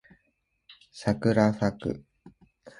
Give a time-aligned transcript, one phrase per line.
[0.91, 2.03] さくらさく